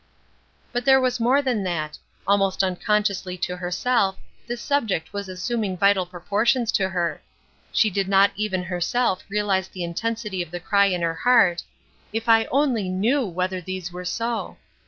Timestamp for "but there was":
0.71-1.19